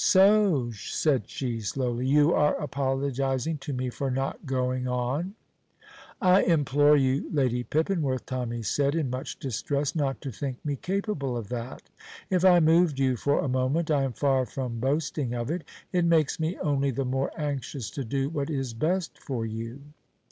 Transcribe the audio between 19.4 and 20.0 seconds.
you."